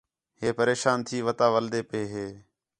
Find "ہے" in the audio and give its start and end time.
0.39-0.49